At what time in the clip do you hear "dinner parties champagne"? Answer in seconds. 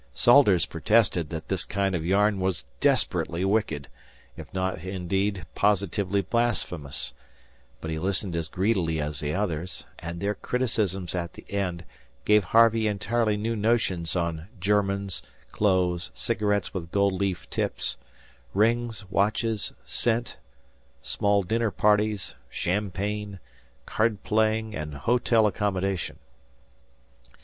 21.43-23.37